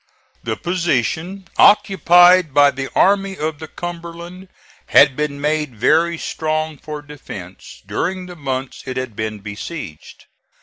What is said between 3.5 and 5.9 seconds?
the Cumberland had been made